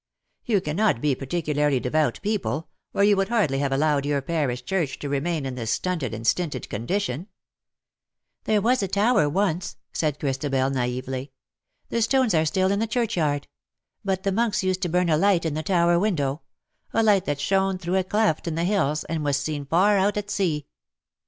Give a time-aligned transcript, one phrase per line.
[0.51, 4.19] "You cannot be a par ticularly devout people, or you would hardly have allowed your
[4.23, 7.27] parish church to remain in this stunted and stinted condition/^
[8.45, 11.33] "There was a tower once/^ said Christabel, naively;"
[11.89, 13.47] the stones are still in the churchyard;
[14.03, 16.41] but the monks used to burn a light in the tower window—
[16.95, 20.17] a light that shone through a cleft in the hills, and was seen far out
[20.17, 20.65] at sea."